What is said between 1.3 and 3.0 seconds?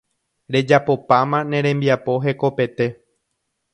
ne rembiapo hekopete